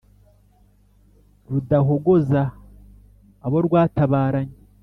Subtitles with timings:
[1.49, 2.41] Rudahogoza
[3.45, 4.57] abo twatabaranye.